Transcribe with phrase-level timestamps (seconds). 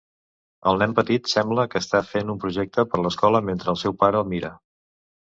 [0.69, 4.21] el nen petit sembla que està fent un projecte per l'escola mentre el seu pare
[4.25, 4.51] el mira.